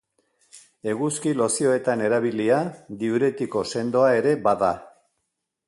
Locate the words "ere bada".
4.23-4.75